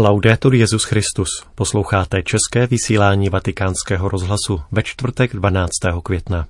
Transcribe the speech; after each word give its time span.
Laudetur 0.00 0.54
Jezus 0.54 0.84
Christus. 0.84 1.28
Posloucháte 1.54 2.22
české 2.22 2.66
vysílání 2.66 3.28
Vatikánského 3.28 4.08
rozhlasu 4.08 4.60
ve 4.72 4.82
čtvrtek 4.82 5.34
12. 5.34 5.70
května. 6.02 6.46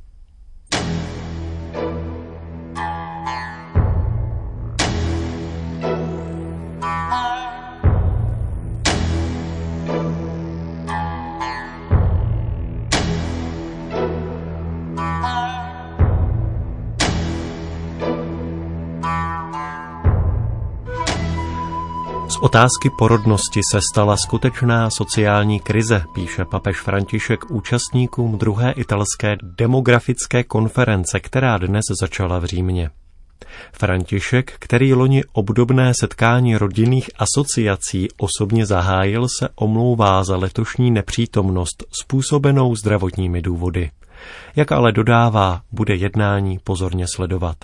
Otázky 22.41 22.91
porodnosti 22.99 23.61
se 23.73 23.81
stala 23.93 24.17
skutečná 24.17 24.91
sociální 24.91 25.61
krize, 25.61 26.05
píše 26.15 26.45
papež 26.45 26.81
František 26.81 27.51
účastníkům 27.51 28.39
druhé 28.39 28.73
italské 28.73 29.37
demografické 29.43 30.45
konference, 30.45 31.21
která 31.21 31.59
dnes 31.59 31.83
začala 32.01 32.39
v 32.39 32.45
Římě. 32.45 32.91
František, 33.73 34.53
který 34.59 34.95
loni 34.95 35.25
obdobné 35.33 35.93
setkání 36.01 36.57
rodinných 36.57 37.11
asociací 37.19 38.09
osobně 38.17 38.67
zahájil, 38.67 39.27
se 39.39 39.49
omlouvá 39.55 40.25
za 40.25 40.37
letošní 40.37 40.91
nepřítomnost 40.91 41.85
způsobenou 42.03 42.77
zdravotními 42.77 43.43
důvody. 43.43 43.91
Jak 44.57 44.73
ale 44.73 44.93
dodává, 44.93 45.61
bude 45.73 45.95
jednání 45.95 46.59
pozorně 46.65 47.07
sledovat. 47.15 47.57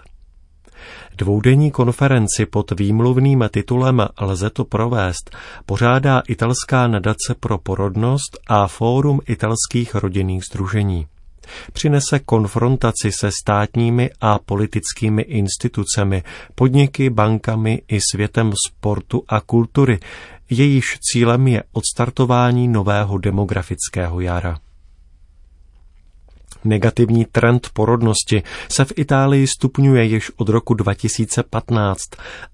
Dvoudenní 1.16 1.70
konferenci 1.70 2.46
pod 2.50 2.70
výmluvným 2.70 3.44
titulem 3.50 4.06
Lze 4.20 4.50
to 4.50 4.64
provést 4.64 5.36
pořádá 5.66 6.22
italská 6.28 6.86
nadace 6.86 7.34
pro 7.40 7.58
porodnost 7.58 8.38
a 8.46 8.66
Fórum 8.66 9.20
italských 9.26 9.94
rodinných 9.94 10.44
združení. 10.44 11.06
Přinese 11.72 12.18
konfrontaci 12.18 13.12
se 13.12 13.30
státními 13.42 14.10
a 14.20 14.38
politickými 14.38 15.22
institucemi, 15.22 16.22
podniky, 16.54 17.10
bankami 17.10 17.82
i 17.88 17.98
světem 18.12 18.52
sportu 18.66 19.22
a 19.28 19.40
kultury, 19.40 20.00
jejíž 20.50 20.98
cílem 21.00 21.48
je 21.48 21.62
odstartování 21.72 22.68
nového 22.68 23.18
demografického 23.18 24.20
jara. 24.20 24.58
Negativní 26.64 27.24
trend 27.24 27.68
porodnosti 27.72 28.42
se 28.68 28.84
v 28.84 28.92
Itálii 28.96 29.46
stupňuje 29.46 30.04
již 30.04 30.30
od 30.36 30.48
roku 30.48 30.74
2015 30.74 32.00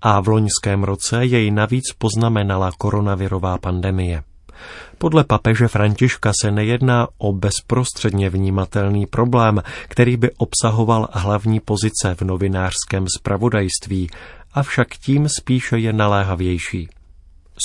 a 0.02 0.20
v 0.20 0.28
loňském 0.28 0.84
roce 0.84 1.24
jej 1.24 1.50
navíc 1.50 1.84
poznamenala 1.98 2.70
koronavirová 2.78 3.58
pandemie. 3.58 4.22
Podle 4.98 5.24
papeže 5.24 5.68
Františka 5.68 6.32
se 6.42 6.50
nejedná 6.50 7.08
o 7.18 7.32
bezprostředně 7.32 8.30
vnímatelný 8.30 9.06
problém, 9.06 9.62
který 9.88 10.16
by 10.16 10.30
obsahoval 10.36 11.08
hlavní 11.12 11.60
pozice 11.60 12.14
v 12.14 12.22
novinářském 12.22 13.06
spravodajství, 13.18 14.10
avšak 14.52 14.88
tím 14.88 15.28
spíše 15.28 15.78
je 15.78 15.92
naléhavější. 15.92 16.88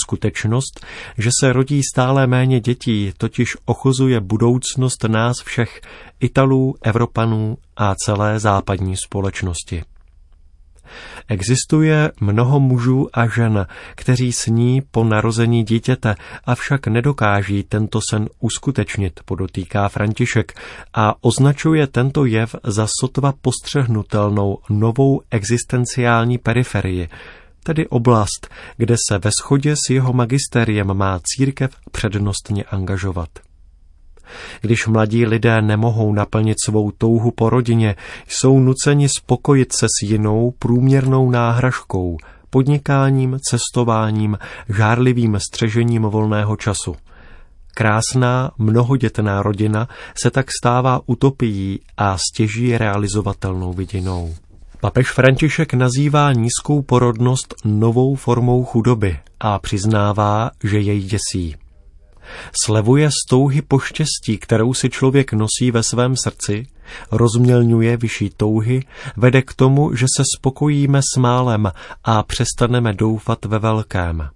Skutečnost, 0.04 0.86
že 1.18 1.30
se 1.40 1.54
rodí 1.54 1.82
stále 1.94 2.28
méně 2.28 2.60
dětí, 2.60 3.14
totiž 3.18 3.58
ochuzuje 3.66 4.20
budoucnost 4.20 5.04
nás 5.04 5.38
všech, 5.46 5.82
Italů, 6.20 6.76
Evropanů 6.82 7.58
a 7.78 7.96
celé 7.96 8.40
západní 8.40 8.96
společnosti. 8.98 9.84
Existuje 11.28 12.12
mnoho 12.20 12.60
mužů 12.60 13.08
a 13.14 13.28
žen, 13.28 13.68
kteří 13.96 14.32
sní 14.32 14.82
po 14.92 15.04
narození 15.04 15.64
dítěte, 15.64 16.16
avšak 16.46 16.88
nedokáží 16.88 17.64
tento 17.64 18.00
sen 18.10 18.30
uskutečnit, 18.40 19.20
podotýká 19.26 19.90
František 19.90 20.60
a 20.94 21.16
označuje 21.22 21.88
tento 21.88 22.26
jev 22.26 22.56
za 22.64 22.88
sotva 23.00 23.34
postřehnutelnou 23.42 24.58
novou 24.70 25.22
existenciální 25.32 26.38
periferii, 26.38 27.10
tedy 27.66 27.88
oblast, 27.88 28.48
kde 28.78 28.96
se 29.10 29.18
ve 29.18 29.30
shodě 29.42 29.76
s 29.76 29.90
jeho 29.90 30.14
magisteriem 30.14 30.94
má 30.94 31.20
církev 31.24 31.72
přednostně 31.92 32.64
angažovat. 32.64 33.30
Když 34.62 34.88
mladí 34.88 35.26
lidé 35.26 35.62
nemohou 35.62 36.14
naplnit 36.14 36.58
svou 36.66 36.92
touhu 36.92 37.32
po 37.32 37.50
rodině, 37.50 37.96
jsou 38.28 38.60
nuceni 38.60 39.10
spokojit 39.10 39.74
se 39.74 39.86
s 39.86 40.10
jinou 40.10 40.52
průměrnou 40.60 41.30
náhražkou, 41.30 42.18
podnikáním, 42.50 43.38
cestováním, 43.50 44.38
žárlivým 44.78 45.40
střežením 45.40 46.02
volného 46.02 46.56
času. 46.56 46.96
Krásná, 47.74 48.52
mnohodětná 48.58 49.42
rodina 49.42 49.88
se 50.24 50.32
tak 50.32 50.46
stává 50.62 51.02
utopií 51.06 51.80
a 51.98 52.18
stěží 52.18 52.78
realizovatelnou 52.78 53.74
vidinou. 53.74 54.36
Papež 54.86 55.12
František 55.12 55.74
nazývá 55.74 56.34
nízkou 56.34 56.82
porodnost 56.82 57.56
novou 57.66 58.16
formou 58.16 58.64
chudoby 58.64 59.20
a 59.40 59.60
přiznává, 59.60 60.52
že 60.64 60.80
jej 60.80 61.02
děsí. 61.02 61.56
Slevuje 62.64 63.10
z 63.12 63.30
touhy 63.30 63.62
po 63.62 63.80
štěstí, 63.80 64.38
kterou 64.38 64.74
si 64.74 64.90
člověk 64.90 65.34
nosí 65.34 65.72
ve 65.72 65.84
svém 65.84 66.16
srdci, 66.24 66.68
rozmělňuje 67.12 67.98
vyšší 67.98 68.30
touhy, 68.38 68.84
vede 69.18 69.42
k 69.42 69.54
tomu, 69.54 69.96
že 69.96 70.06
se 70.18 70.24
spokojíme 70.38 71.02
s 71.02 71.18
málem 71.18 71.72
a 72.04 72.24
přestaneme 72.24 72.94
doufat 72.94 73.46
ve 73.46 73.60
velkém. 73.60 74.30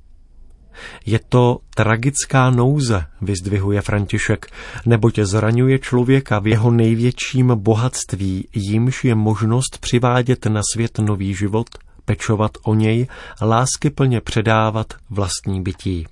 Je 1.05 1.19
to 1.29 1.59
tragická 1.75 2.49
nouze, 2.49 3.05
vyzdvihuje 3.21 3.81
František, 3.81 4.47
neboť 4.85 5.19
zraňuje 5.19 5.79
člověka 5.79 6.39
v 6.39 6.47
jeho 6.47 6.71
největším 6.71 7.51
bohatství, 7.55 8.47
jímž 8.53 9.03
je 9.03 9.15
možnost 9.15 9.77
přivádět 9.77 10.45
na 10.45 10.61
svět 10.73 10.99
nový 10.99 11.33
život, 11.33 11.67
pečovat 12.05 12.51
o 12.63 12.73
něj, 12.73 13.07
lásky 13.41 13.89
plně 13.89 14.21
předávat 14.21 14.93
vlastní 15.09 15.61
bytí. 15.61 16.07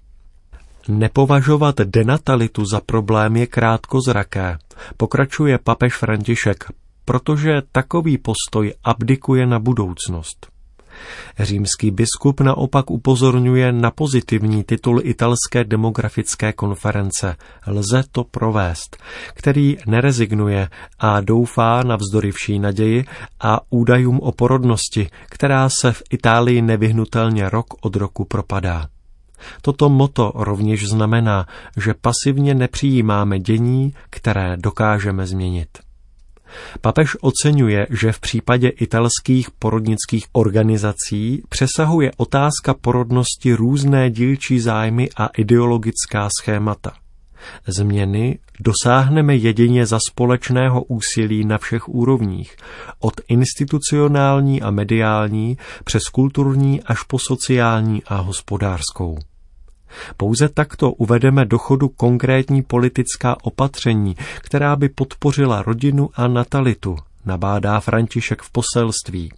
Nepovažovat 0.87 1.75
denatalitu 1.75 2.65
za 2.65 2.81
problém 2.81 3.35
je 3.35 3.47
krátkozraké, 3.47 4.57
pokračuje 4.97 5.57
papež 5.57 5.97
František, 5.97 6.65
protože 7.05 7.61
takový 7.71 8.17
postoj 8.17 8.73
abdikuje 8.83 9.45
na 9.45 9.59
budoucnost. 9.59 10.56
Římský 11.39 11.91
biskup 11.91 12.41
naopak 12.41 12.91
upozorňuje 12.91 13.71
na 13.71 13.91
pozitivní 13.91 14.63
titul 14.63 15.01
italské 15.03 15.63
demografické 15.63 16.53
konference 16.53 17.35
Lze 17.67 18.03
to 18.11 18.23
provést, 18.23 18.97
který 19.33 19.77
nerezignuje 19.87 20.69
a 20.99 21.21
doufá 21.21 21.83
na 21.83 21.95
vzdory 21.95 22.31
vší 22.31 22.59
naději 22.59 23.05
a 23.39 23.59
údajům 23.69 24.19
o 24.19 24.31
porodnosti, 24.31 25.09
která 25.25 25.69
se 25.69 25.91
v 25.91 26.03
Itálii 26.09 26.61
nevyhnutelně 26.61 27.49
rok 27.49 27.65
od 27.81 27.95
roku 27.95 28.25
propadá. 28.25 28.87
Toto 29.61 29.89
moto 29.89 30.31
rovněž 30.35 30.87
znamená, 30.87 31.45
že 31.77 31.93
pasivně 31.93 32.55
nepřijímáme 32.55 33.39
dění, 33.39 33.93
které 34.09 34.57
dokážeme 34.57 35.27
změnit. 35.27 35.86
Papež 36.81 37.17
oceňuje, 37.21 37.87
že 37.89 38.11
v 38.11 38.19
případě 38.19 38.69
italských 38.69 39.51
porodnických 39.51 40.25
organizací 40.31 41.43
přesahuje 41.49 42.11
otázka 42.17 42.73
porodnosti 42.81 43.53
různé 43.53 44.09
dílčí 44.09 44.59
zájmy 44.59 45.09
a 45.17 45.27
ideologická 45.27 46.29
schémata. 46.41 46.91
Změny 47.67 48.39
dosáhneme 48.59 49.35
jedině 49.35 49.85
za 49.85 49.99
společného 50.11 50.83
úsilí 50.83 51.45
na 51.45 51.57
všech 51.57 51.89
úrovních, 51.89 52.55
od 52.99 53.13
institucionální 53.27 54.61
a 54.61 54.71
mediální 54.71 55.57
přes 55.83 56.03
kulturní 56.03 56.83
až 56.83 57.03
po 57.03 57.19
sociální 57.19 58.03
a 58.03 58.15
hospodářskou. 58.15 59.17
Pouze 60.17 60.49
takto 60.49 60.91
uvedeme 60.91 61.45
do 61.45 61.57
chodu 61.57 61.89
konkrétní 61.89 62.63
politická 62.63 63.37
opatření, 63.43 64.15
která 64.41 64.75
by 64.75 64.89
podpořila 64.89 65.61
rodinu 65.61 66.09
a 66.15 66.27
natalitu, 66.27 66.97
nabádá 67.25 67.79
František 67.79 68.41
v 68.41 68.51
poselství. 68.51 69.31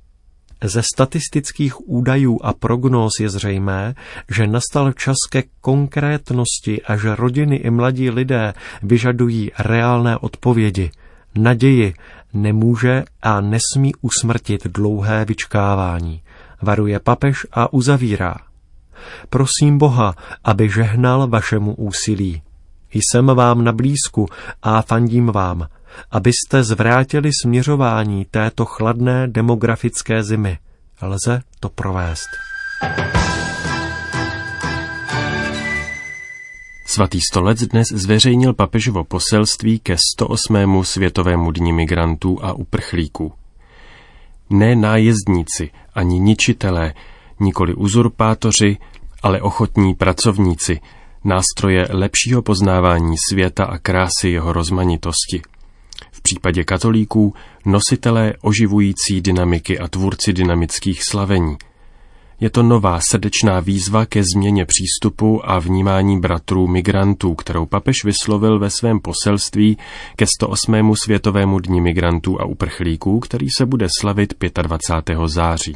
Ze 0.64 0.82
statistických 0.94 1.90
údajů 1.90 2.40
a 2.44 2.54
prognóz 2.54 3.12
je 3.20 3.30
zřejmé, 3.30 3.96
že 4.30 4.48
nastal 4.48 4.92
čas 4.92 5.16
ke 5.30 5.44
konkrétnosti 5.62 6.82
a 6.82 6.98
že 6.98 7.16
rodiny 7.16 7.56
i 7.56 7.70
mladí 7.70 8.10
lidé 8.10 8.54
vyžadují 8.84 9.52
reálné 9.60 10.18
odpovědi. 10.18 10.92
Naději 11.36 11.94
nemůže 12.34 13.04
a 13.22 13.42
nesmí 13.42 13.92
usmrtit 14.02 14.68
dlouhé 14.68 15.26
vyčkávání. 15.26 16.22
Varuje 16.62 17.00
papež 17.00 17.48
a 17.52 17.74
uzavírá. 17.74 18.49
Prosím 19.30 19.78
Boha, 19.78 20.16
aby 20.44 20.70
žehnal 20.70 21.28
vašemu 21.28 21.76
úsilí. 21.76 22.42
Jsem 22.94 23.26
vám 23.26 23.64
na 23.64 23.72
blízku 23.72 24.28
a 24.62 24.82
fandím 24.82 25.28
vám, 25.28 25.68
abyste 26.12 26.64
zvrátili 26.64 27.30
směřování 27.44 28.26
této 28.26 28.66
chladné 28.66 29.28
demografické 29.28 30.24
zimy. 30.24 30.58
Lze 31.02 31.42
to 31.60 31.70
provést. 31.70 32.30
Svatý 36.86 37.20
stolec 37.22 37.64
dnes 37.64 37.88
zveřejnil 37.94 38.54
papežovo 38.54 39.04
poselství 39.04 39.80
ke 39.80 39.96
108. 40.16 40.84
světovému 40.84 41.52
dní 41.52 41.74
migrantů 41.74 42.40
a 42.42 42.54
uprchlíků. 42.54 43.34
Ne 44.50 44.76
nájezdníci 44.76 45.70
ani 45.94 46.20
ničitelé, 46.20 46.94
nikoli 47.40 47.74
uzurpátoři, 47.74 48.78
ale 49.24 49.42
ochotní 49.42 49.96
pracovníci, 49.96 50.80
nástroje 51.24 51.88
lepšího 51.90 52.42
poznávání 52.42 53.16
světa 53.30 53.64
a 53.66 53.78
krásy 53.78 54.30
jeho 54.30 54.54
rozmanitosti. 54.54 55.42
V 56.12 56.22
případě 56.22 56.64
katolíků 56.64 57.34
nositelé 57.66 58.34
oživující 58.42 59.22
dynamiky 59.22 59.80
a 59.80 59.88
tvůrci 59.88 60.34
dynamických 60.34 61.04
slavení– 61.04 61.58
je 62.42 62.50
to 62.50 62.64
nová 62.64 63.00
srdečná 63.12 63.60
výzva 63.60 64.06
ke 64.06 64.24
změně 64.36 64.66
přístupu 64.66 65.50
a 65.50 65.60
vnímání 65.60 66.20
bratrů 66.20 66.68
migrantů, 66.68 67.36
kterou 67.36 67.66
papež 67.66 68.04
vyslovil 68.06 68.60
ve 68.60 68.70
svém 68.70 69.00
poselství 69.00 69.78
ke 70.16 70.26
108. 70.26 70.96
světovému 71.04 71.60
dní 71.60 71.82
migrantů 71.82 72.42
a 72.42 72.46
uprchlíků, 72.46 73.20
který 73.20 73.48
se 73.58 73.66
bude 73.66 73.88
slavit 74.00 74.34
25. 74.62 75.18
září. 75.26 75.76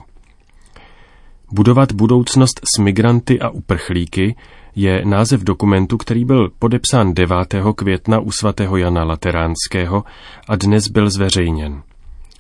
Budovat 1.54 1.92
budoucnost 1.92 2.62
s 2.76 2.82
migranty 2.82 3.40
a 3.40 3.50
uprchlíky 3.50 4.36
je 4.76 5.06
název 5.06 5.44
dokumentu, 5.44 5.98
který 5.98 6.26
byl 6.26 6.50
podepsán 6.60 7.14
9. 7.14 7.38
května 7.76 8.20
u 8.20 8.32
svatého 8.32 8.78
Jana 8.78 9.04
Lateránského 9.04 10.04
a 10.48 10.56
dnes 10.56 10.88
byl 10.88 11.10
zveřejněn. 11.10 11.82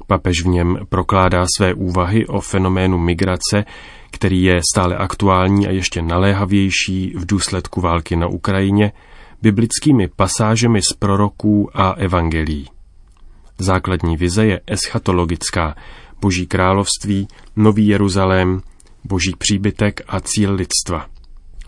Papež 0.07 0.43
v 0.43 0.47
něm 0.47 0.77
prokládá 0.89 1.45
své 1.57 1.73
úvahy 1.73 2.27
o 2.27 2.41
fenoménu 2.41 2.97
migrace, 2.97 3.65
který 4.11 4.43
je 4.43 4.59
stále 4.73 4.97
aktuální 4.97 5.67
a 5.67 5.71
ještě 5.71 6.01
naléhavější 6.01 7.13
v 7.17 7.25
důsledku 7.25 7.81
války 7.81 8.15
na 8.15 8.27
Ukrajině, 8.27 8.91
biblickými 9.41 10.07
pasážemi 10.07 10.81
z 10.81 10.93
proroků 10.93 11.69
a 11.73 11.91
evangelií. 11.91 12.67
Základní 13.57 14.17
vize 14.17 14.45
je 14.45 14.61
eschatologická, 14.67 15.75
boží 16.21 16.47
království, 16.47 17.27
nový 17.55 17.87
Jeruzalém, 17.87 18.61
boží 19.05 19.31
příbytek 19.37 20.01
a 20.07 20.19
cíl 20.19 20.53
lidstva. 20.53 21.05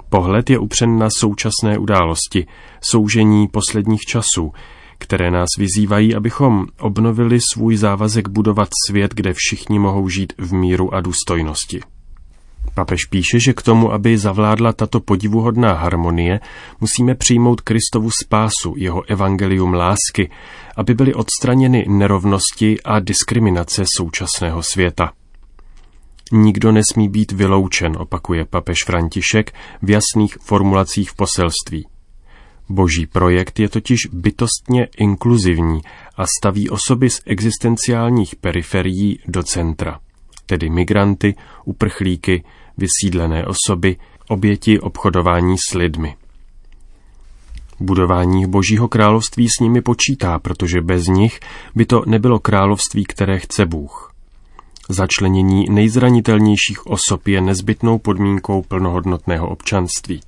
Pohled 0.09 0.49
je 0.49 0.59
upřen 0.59 0.97
na 0.97 1.07
současné 1.19 1.77
události, 1.77 2.47
soužení 2.91 3.47
posledních 3.47 4.01
časů, 4.01 4.53
které 4.97 5.31
nás 5.31 5.49
vyzývají, 5.57 6.15
abychom 6.15 6.65
obnovili 6.79 7.39
svůj 7.53 7.75
závazek 7.75 8.27
budovat 8.27 8.69
svět, 8.89 9.13
kde 9.13 9.33
všichni 9.33 9.79
mohou 9.79 10.09
žít 10.09 10.33
v 10.37 10.53
míru 10.53 10.93
a 10.93 11.01
důstojnosti. 11.01 11.81
Papež 12.73 13.05
píše, 13.05 13.39
že 13.39 13.53
k 13.53 13.61
tomu, 13.61 13.91
aby 13.91 14.17
zavládla 14.17 14.73
tato 14.73 14.99
podivuhodná 14.99 15.73
harmonie, 15.73 16.39
musíme 16.81 17.15
přijmout 17.15 17.61
Kristovu 17.61 18.09
spásu, 18.23 18.73
jeho 18.77 19.03
evangelium 19.09 19.73
lásky, 19.73 20.29
aby 20.75 20.93
byly 20.93 21.13
odstraněny 21.13 21.85
nerovnosti 21.89 22.81
a 22.81 22.99
diskriminace 22.99 23.83
současného 23.97 24.63
světa. 24.63 25.11
Nikdo 26.31 26.71
nesmí 26.71 27.09
být 27.09 27.31
vyloučen, 27.31 27.95
opakuje 27.99 28.45
papež 28.45 28.77
František 28.85 29.53
v 29.81 29.89
jasných 29.89 30.37
formulacích 30.41 31.09
v 31.09 31.15
poselství. 31.15 31.87
Boží 32.69 33.05
projekt 33.05 33.59
je 33.59 33.69
totiž 33.69 33.99
bytostně 34.11 34.87
inkluzivní 34.97 35.81
a 36.17 36.23
staví 36.39 36.69
osoby 36.69 37.09
z 37.09 37.21
existenciálních 37.25 38.35
periferií 38.35 39.19
do 39.27 39.43
centra, 39.43 39.99
tedy 40.45 40.69
migranty, 40.69 41.35
uprchlíky, 41.65 42.43
vysídlené 42.77 43.45
osoby, 43.45 43.97
oběti 44.27 44.79
obchodování 44.79 45.55
s 45.57 45.73
lidmi. 45.73 46.15
Budování 47.79 48.49
Božího 48.49 48.87
království 48.87 49.47
s 49.49 49.59
nimi 49.61 49.81
počítá, 49.81 50.39
protože 50.39 50.81
bez 50.81 51.07
nich 51.07 51.39
by 51.75 51.85
to 51.85 52.01
nebylo 52.05 52.39
království, 52.39 53.03
které 53.03 53.39
chce 53.39 53.65
Bůh. 53.65 54.14
Začlenění 54.89 55.65
nejzranitelnějších 55.69 56.87
osob 56.87 57.27
je 57.27 57.41
nezbytnou 57.41 57.97
podmínkou 57.97 58.61
plnohodnotného 58.61 59.49
občanství. 59.49 60.21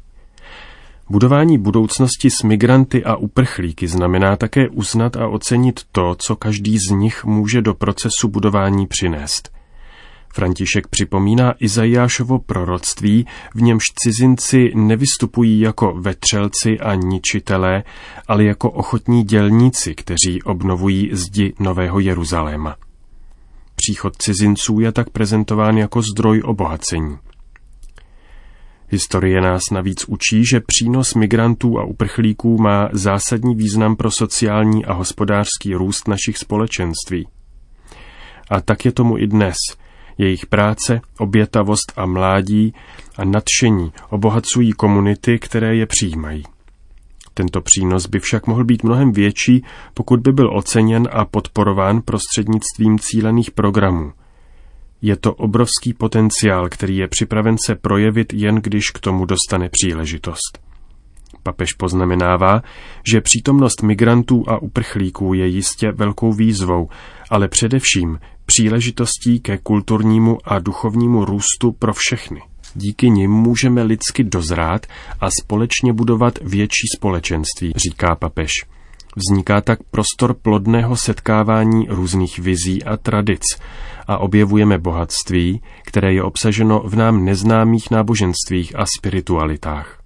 Budování 1.10 1.58
budoucnosti 1.58 2.30
s 2.30 2.44
migranty 2.44 3.04
a 3.04 3.16
uprchlíky 3.16 3.88
znamená 3.88 4.36
také 4.36 4.70
uznat 4.70 5.18
a 5.18 5.28
ocenit 5.28 5.80
to, 5.92 6.16
co 6.20 6.36
každý 6.36 6.78
z 6.78 6.92
nich 6.92 7.26
může 7.26 7.62
do 7.62 7.74
procesu 7.74 8.28
budování 8.28 8.88
přinést. 8.88 9.52
František 10.34 10.88
připomíná 10.88 11.54
Izajášovo 11.60 12.40
proroctví, 12.40 13.28
v 13.56 13.62
němž 13.62 13.84
cizinci 14.04 14.72
nevystupují 14.76 15.60
jako 15.60 15.94
vetřelci 15.94 16.80
a 16.80 16.96
ničitelé, 16.96 17.84
ale 18.28 18.44
jako 18.44 18.72
ochotní 18.72 19.24
dělníci, 19.24 19.96
kteří 19.96 20.44
obnovují 20.44 21.10
zdi 21.12 21.54
Nového 21.60 22.00
Jeruzaléma. 22.00 22.76
Příchod 23.82 24.14
cizinců 24.18 24.80
je 24.80 24.92
tak 24.92 25.10
prezentován 25.10 25.78
jako 25.78 26.02
zdroj 26.02 26.42
obohacení. 26.46 27.18
Historie 28.90 29.42
nás 29.42 29.62
navíc 29.72 30.06
učí, 30.06 30.46
že 30.46 30.60
přínos 30.60 31.14
migrantů 31.14 31.80
a 31.80 31.84
uprchlíků 31.84 32.58
má 32.58 32.90
zásadní 32.92 33.56
význam 33.56 33.96
pro 33.96 34.12
sociální 34.12 34.86
a 34.86 34.94
hospodářský 34.94 35.74
růst 35.74 36.08
našich 36.08 36.38
společenství. 36.38 37.28
A 38.50 38.62
tak 38.62 38.86
je 38.86 38.92
tomu 38.92 39.18
i 39.18 39.28
dnes– 39.28 39.56
jejich 40.18 40.46
práce, 40.46 41.02
obětavost 41.20 41.94
a 41.96 42.06
mládí 42.06 42.74
a 43.18 43.26
nadšení 43.26 43.94
obohacují 44.10 44.72
komunity, 44.72 45.40
které 45.40 45.76
je 45.76 45.86
přijímají. 45.86 46.44
Tento 47.38 47.62
přínos 47.62 48.08
by 48.08 48.20
však 48.20 48.48
mohl 48.48 48.64
být 48.64 48.84
mnohem 48.84 49.12
větší, 49.12 49.64
pokud 49.94 50.20
by 50.20 50.32
byl 50.32 50.58
oceněn 50.58 51.08
a 51.12 51.26
podporován 51.26 52.02
prostřednictvím 52.02 53.00
cílených 53.00 53.52
programů. 53.52 54.12
Je 55.02 55.16
to 55.16 55.34
obrovský 55.34 55.94
potenciál, 55.94 56.70
který 56.70 56.98
je 56.98 57.08
připraven 57.08 57.56
se 57.66 57.76
projevit 57.76 58.34
jen 58.34 58.56
když 58.56 58.90
k 58.90 59.00
tomu 59.00 59.26
dostane 59.26 59.70
příležitost. 59.70 60.60
Papež 61.44 61.74
poznamenává, 61.74 62.62
že 63.12 63.22
přítomnost 63.22 63.82
migrantů 63.82 64.44
a 64.48 64.62
uprchlíků 64.62 65.34
je 65.34 65.48
jistě 65.48 65.92
velkou 65.92 66.34
výzvou, 66.34 66.90
ale 67.30 67.48
především 67.48 68.20
příležitostí 68.46 69.40
ke 69.40 69.58
kulturnímu 69.58 70.38
a 70.46 70.60
duchovnímu 70.60 71.26
růstu 71.26 71.72
pro 71.72 71.94
všechny. 71.94 72.42
Díky 72.80 73.10
nim 73.10 73.32
můžeme 73.32 73.84
lidsky 73.84 74.24
dozrát 74.24 74.86
a 75.22 75.30
společně 75.42 75.94
budovat 75.94 76.40
větší 76.42 76.88
společenství, 76.98 77.74
říká 77.76 78.16
papež. 78.16 78.52
Vzniká 79.16 79.62
tak 79.62 79.80
prostor 79.92 80.34
plodného 80.34 80.98
setkávání 80.98 81.88
různých 81.90 82.40
vizí 82.40 82.84
a 82.84 82.98
tradic 82.98 83.42
a 84.08 84.18
objevujeme 84.18 84.78
bohatství, 84.78 85.62
které 85.86 86.14
je 86.14 86.24
obsaženo 86.24 86.80
v 86.86 86.96
nám 86.96 87.26
neznámých 87.26 87.92
náboženstvích 87.92 88.76
a 88.76 88.86
spiritualitách. 88.98 90.02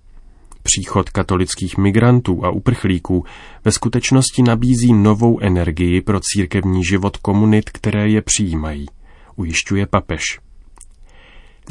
Příchod 0.63 1.09
katolických 1.09 1.77
migrantů 1.77 2.45
a 2.45 2.49
uprchlíků 2.49 3.25
ve 3.65 3.71
skutečnosti 3.71 4.43
nabízí 4.43 4.93
novou 4.93 5.39
energii 5.39 6.01
pro 6.01 6.19
církevní 6.23 6.83
život 6.83 7.17
komunit, 7.17 7.69
které 7.69 8.09
je 8.09 8.21
přijímají, 8.21 8.85
ujišťuje 9.35 9.85
papež. 9.85 10.21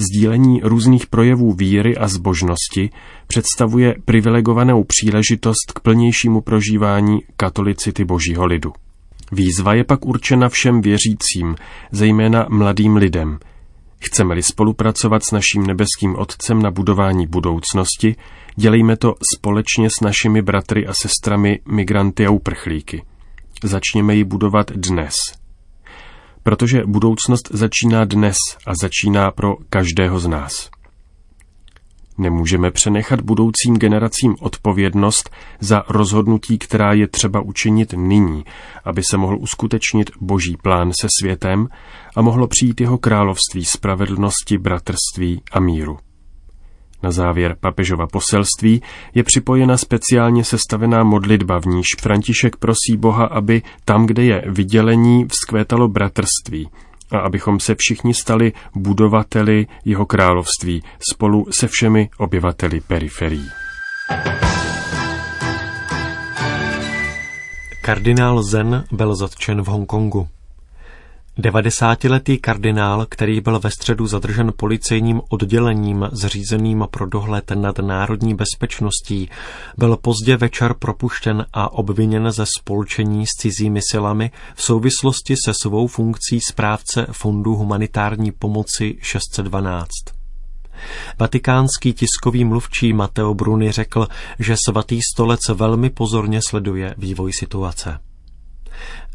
Sdílení 0.00 0.60
různých 0.64 1.06
projevů 1.06 1.52
víry 1.52 1.96
a 1.96 2.08
zbožnosti 2.08 2.90
představuje 3.26 3.94
privilegovanou 4.04 4.84
příležitost 4.84 5.72
k 5.74 5.80
plnějšímu 5.80 6.40
prožívání 6.40 7.18
katolicity 7.36 8.04
božího 8.04 8.46
lidu. 8.46 8.72
Výzva 9.32 9.74
je 9.74 9.84
pak 9.84 10.06
určena 10.06 10.48
všem 10.48 10.80
věřícím, 10.80 11.56
zejména 11.92 12.46
mladým 12.50 12.96
lidem. 12.96 13.38
Chceme-li 14.00 14.42
spolupracovat 14.42 15.24
s 15.24 15.30
naším 15.32 15.66
nebeským 15.66 16.16
Otcem 16.16 16.62
na 16.62 16.70
budování 16.70 17.26
budoucnosti, 17.26 18.16
Dělejme 18.56 18.96
to 18.96 19.14
společně 19.36 19.88
s 19.98 20.00
našimi 20.00 20.42
bratry 20.42 20.86
a 20.86 20.94
sestrami 20.94 21.58
migranty 21.68 22.26
a 22.26 22.30
uprchlíky. 22.30 23.02
Začněme 23.64 24.14
ji 24.14 24.24
budovat 24.24 24.70
dnes. 24.70 25.14
Protože 26.42 26.82
budoucnost 26.86 27.48
začíná 27.52 28.04
dnes 28.04 28.36
a 28.66 28.72
začíná 28.82 29.30
pro 29.30 29.56
každého 29.70 30.20
z 30.20 30.26
nás. 30.26 30.70
Nemůžeme 32.18 32.70
přenechat 32.70 33.20
budoucím 33.20 33.76
generacím 33.76 34.36
odpovědnost 34.40 35.30
za 35.60 35.82
rozhodnutí, 35.88 36.58
která 36.58 36.92
je 36.92 37.08
třeba 37.08 37.40
učinit 37.40 37.94
nyní, 37.96 38.44
aby 38.84 39.02
se 39.10 39.16
mohl 39.16 39.36
uskutečnit 39.38 40.10
boží 40.20 40.56
plán 40.62 40.92
se 41.00 41.06
světem 41.20 41.68
a 42.16 42.22
mohlo 42.22 42.46
přijít 42.46 42.80
jeho 42.80 42.98
království 42.98 43.64
spravedlnosti, 43.64 44.58
bratrství 44.58 45.42
a 45.52 45.60
míru. 45.60 45.98
Na 47.02 47.10
závěr 47.10 47.56
papežova 47.60 48.06
poselství 48.06 48.82
je 49.14 49.22
připojena 49.22 49.76
speciálně 49.76 50.44
sestavená 50.44 51.04
modlitba, 51.04 51.60
v 51.60 51.66
níž 51.66 51.86
František 52.00 52.56
prosí 52.56 52.96
Boha, 52.96 53.24
aby 53.24 53.62
tam, 53.84 54.06
kde 54.06 54.24
je 54.24 54.44
vydělení, 54.46 55.26
vzkvétalo 55.30 55.88
bratrství 55.88 56.68
a 57.10 57.18
abychom 57.18 57.60
se 57.60 57.74
všichni 57.78 58.14
stali 58.14 58.52
budovateli 58.74 59.66
jeho 59.84 60.06
království 60.06 60.82
spolu 61.10 61.46
se 61.50 61.68
všemi 61.68 62.08
obyvateli 62.18 62.80
periferií. 62.80 63.48
Kardinál 67.82 68.42
Zen 68.42 68.84
byl 68.92 69.14
zatčen 69.14 69.62
v 69.62 69.66
Hongkongu. 69.66 70.28
90-letý 71.38 72.38
kardinál, 72.38 73.06
který 73.08 73.40
byl 73.40 73.58
ve 73.60 73.70
středu 73.70 74.06
zadržen 74.06 74.52
policejním 74.56 75.20
oddělením 75.28 76.08
zřízeným 76.12 76.84
pro 76.90 77.06
dohled 77.06 77.50
nad 77.50 77.78
národní 77.78 78.34
bezpečností, 78.34 79.30
byl 79.78 79.96
pozdě 79.96 80.36
večer 80.36 80.74
propuštěn 80.74 81.46
a 81.52 81.72
obviněn 81.72 82.30
ze 82.30 82.44
spolčení 82.58 83.26
s 83.26 83.40
cizími 83.40 83.80
silami 83.90 84.30
v 84.54 84.62
souvislosti 84.62 85.34
se 85.44 85.52
svou 85.62 85.86
funkcí 85.86 86.40
správce 86.40 87.06
Fondu 87.12 87.54
humanitární 87.54 88.32
pomoci 88.32 88.98
612. 89.00 89.88
Vatikánský 91.18 91.92
tiskový 91.92 92.44
mluvčí 92.44 92.92
Mateo 92.92 93.34
Bruni 93.34 93.72
řekl, 93.72 94.08
že 94.38 94.54
svatý 94.68 95.00
stolec 95.14 95.40
velmi 95.54 95.90
pozorně 95.90 96.40
sleduje 96.48 96.94
vývoj 96.98 97.32
situace. 97.32 97.98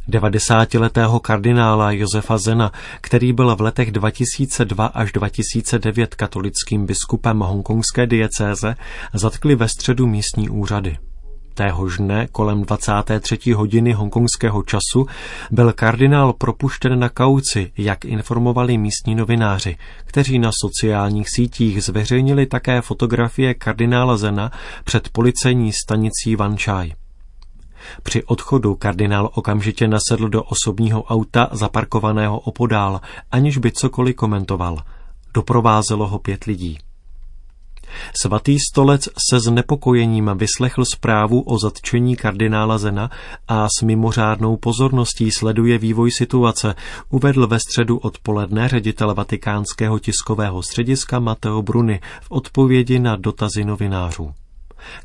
90-letého 0.10 1.20
kardinála 1.20 1.92
Josefa 1.92 2.38
Zena, 2.38 2.72
který 3.02 3.34
byl 3.34 3.56
v 3.56 3.62
letech 3.62 3.92
2002 3.92 4.86
až 4.86 5.12
2009 5.12 6.16
katolickým 6.16 6.86
biskupem 6.86 7.40
hongkongské 7.40 8.08
diecéze, 8.08 8.76
zatkli 9.14 9.56
ve 9.56 9.68
středu 9.68 10.08
místní 10.08 10.50
úřady. 10.50 10.98
Téhož 11.54 11.98
dne 11.98 12.28
kolem 12.32 12.62
23. 12.62 13.52
hodiny 13.52 13.94
hongkongského 13.94 14.64
času 14.64 15.06
byl 15.52 15.74
kardinál 15.74 16.34
propuštěn 16.34 17.00
na 17.00 17.10
kauci, 17.10 17.72
jak 17.78 18.06
informovali 18.06 18.78
místní 18.78 19.16
novináři, 19.16 19.78
kteří 20.06 20.40
na 20.40 20.50
sociálních 20.62 21.30
sítích 21.30 21.84
zveřejnili 21.84 22.46
také 22.46 22.82
fotografie 22.82 23.54
kardinála 23.54 24.18
Zena 24.18 24.52
před 24.84 25.10
policejní 25.10 25.72
stanicí 25.74 26.36
Van 26.36 26.58
Chai. 26.58 26.94
Při 28.04 28.24
odchodu 28.24 28.76
kardinál 28.76 29.30
okamžitě 29.34 29.88
nasedl 29.88 30.30
do 30.30 30.44
osobního 30.44 31.04
auta 31.04 31.50
zaparkovaného 31.52 32.40
opodál, 32.40 33.02
aniž 33.32 33.58
by 33.58 33.72
cokoliv 33.72 34.16
komentoval. 34.16 34.78
Doprovázelo 35.34 36.08
ho 36.08 36.20
pět 36.20 36.44
lidí. 36.44 36.78
Svatý 38.22 38.58
stolec 38.60 39.10
se 39.30 39.40
znepokojením 39.40 40.32
vyslechl 40.36 40.86
zprávu 40.86 41.42
o 41.42 41.60
zatčení 41.60 42.16
kardinála 42.16 42.78
Zena 42.78 43.10
a 43.48 43.68
s 43.80 43.82
mimořádnou 43.82 44.58
pozorností 44.58 45.32
sleduje 45.32 45.78
vývoj 45.78 46.12
situace, 46.12 46.76
uvedl 47.10 47.48
ve 47.48 47.60
středu 47.60 47.98
odpoledne 47.98 48.70
ředitel 48.70 49.14
vatikánského 49.14 50.00
tiskového 50.00 50.64
střediska 50.64 51.20
Mateo 51.20 51.62
Bruni 51.62 52.00
v 52.22 52.32
odpovědi 52.32 53.00
na 53.00 53.16
dotazy 53.16 53.66
novinářů. 53.66 54.34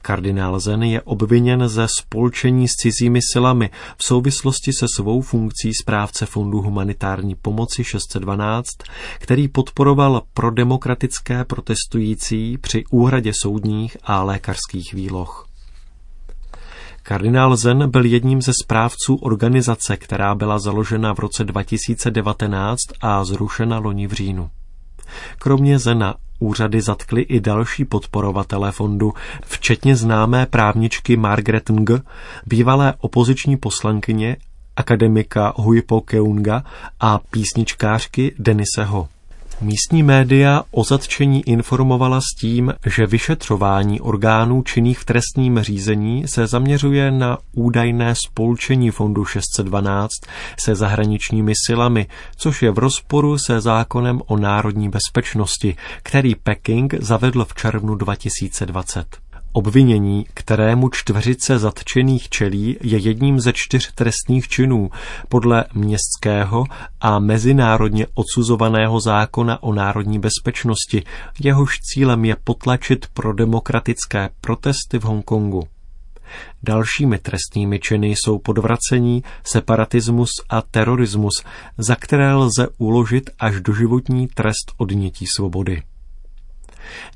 Kardinál 0.03 0.61
Zen 0.61 0.83
je 0.83 1.03
obviněn 1.03 1.69
ze 1.69 1.87
spolčení 1.99 2.69
s 2.69 2.73
cizími 2.73 3.21
silami 3.33 3.71
v 3.97 4.05
souvislosti 4.05 4.73
se 4.73 4.87
svou 4.97 5.21
funkcí 5.21 5.75
správce 5.83 6.27
Fondu 6.27 6.61
humanitární 6.61 7.35
pomoci 7.35 7.85
612, 7.85 8.69
který 9.19 9.49
podporoval 9.49 10.23
prodemokratické 10.35 11.45
protestující 11.45 12.59
při 12.59 12.85
úhradě 12.91 13.33
soudních 13.35 13.97
a 14.05 14.23
lékařských 14.23 14.95
výloh. 14.95 15.51
Kardinál 17.03 17.57
Zen 17.57 17.91
byl 17.91 18.05
jedním 18.05 18.43
ze 18.43 18.53
správců 18.65 19.17
organizace, 19.17 19.97
která 19.97 20.35
byla 20.35 20.59
založena 20.59 21.15
v 21.15 21.19
roce 21.19 21.45
2019 21.45 22.79
a 23.01 23.25
zrušena 23.25 23.79
loni 23.79 24.07
v 24.07 24.13
říjnu. 24.13 24.51
Kromě 25.39 25.79
Zena 25.79 26.15
úřady 26.40 26.80
zatkly 26.80 27.23
i 27.23 27.40
další 27.40 27.85
podporovatele 27.85 28.73
fondu, 28.73 29.12
včetně 29.44 29.97
známé 29.97 30.47
právničky 30.47 31.16
Margaret 31.16 31.70
Ng, 31.70 31.90
bývalé 32.47 32.94
opoziční 32.99 33.56
poslankyně, 33.56 34.37
akademika 34.76 35.52
Huipo 35.56 36.00
Keunga 36.00 36.62
a 37.00 37.18
písničkářky 37.30 38.35
Denise 38.38 38.85
Ho. 38.85 39.09
Místní 39.62 40.02
média 40.02 40.62
o 40.71 40.85
zatčení 40.85 41.49
informovala 41.49 42.21
s 42.21 42.40
tím, 42.40 42.75
že 42.87 43.07
vyšetřování 43.07 44.00
orgánů 44.00 44.62
činných 44.62 44.99
v 44.99 45.05
trestním 45.05 45.59
řízení 45.59 46.29
se 46.29 46.47
zaměřuje 46.47 47.11
na 47.11 47.38
údajné 47.52 48.14
spolčení 48.26 48.90
Fondu 48.90 49.25
612 49.25 50.11
se 50.61 50.75
zahraničními 50.75 51.52
silami, 51.67 52.07
což 52.37 52.62
je 52.62 52.71
v 52.71 52.79
rozporu 52.79 53.38
se 53.38 53.61
zákonem 53.61 54.21
o 54.26 54.37
národní 54.37 54.88
bezpečnosti, 54.88 55.76
který 56.02 56.35
Peking 56.35 56.95
zavedl 57.00 57.45
v 57.45 57.55
červnu 57.55 57.95
2020. 57.95 59.30
Obvinění, 59.52 60.26
kterému 60.35 60.88
čtveřice 60.88 61.59
zatčených 61.59 62.28
čelí, 62.28 62.76
je 62.80 62.99
jedním 62.99 63.40
ze 63.40 63.52
čtyř 63.52 63.92
trestních 63.95 64.49
činů 64.49 64.90
podle 65.28 65.64
městského 65.75 66.64
a 67.00 67.19
mezinárodně 67.19 68.07
odsuzovaného 68.14 69.00
zákona 69.00 69.62
o 69.62 69.75
národní 69.75 70.19
bezpečnosti, 70.19 71.02
jehož 71.40 71.78
cílem 71.78 72.25
je 72.25 72.37
potlačit 72.45 73.07
pro 73.14 73.33
demokratické 73.33 74.28
protesty 74.40 74.99
v 74.99 75.02
Hongkongu. 75.04 75.69
Dalšími 76.62 77.19
trestními 77.19 77.78
činy 77.78 78.09
jsou 78.09 78.38
podvracení, 78.38 79.23
separatismus 79.45 80.30
a 80.49 80.62
terorismus, 80.62 81.33
za 81.78 81.97
které 81.97 82.35
lze 82.35 82.69
uložit 82.78 83.30
až 83.38 83.61
doživotní 83.61 84.28
trest 84.28 84.73
odnětí 84.76 85.26
svobody. 85.37 85.83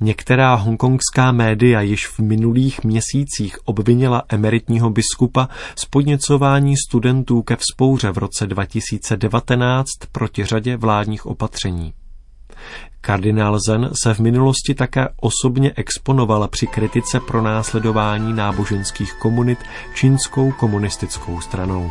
Některá 0.00 0.54
hongkongská 0.54 1.32
média 1.32 1.80
již 1.80 2.06
v 2.06 2.18
minulých 2.18 2.84
měsících 2.84 3.58
obvinila 3.64 4.22
emeritního 4.28 4.90
biskupa 4.90 5.48
z 5.76 5.84
podněcování 5.84 6.74
studentů 6.88 7.42
ke 7.42 7.56
vzpouře 7.56 8.10
v 8.10 8.18
roce 8.18 8.46
2019 8.46 9.90
proti 10.12 10.44
řadě 10.44 10.76
vládních 10.76 11.26
opatření. 11.26 11.92
Kardinál 13.00 13.58
Zen 13.68 13.90
se 14.02 14.14
v 14.14 14.18
minulosti 14.18 14.74
také 14.74 15.08
osobně 15.20 15.72
exponoval 15.76 16.48
při 16.48 16.66
kritice 16.66 17.20
pro 17.20 17.42
následování 17.42 18.32
náboženských 18.32 19.14
komunit 19.14 19.58
čínskou 19.94 20.52
komunistickou 20.52 21.40
stranou. 21.40 21.90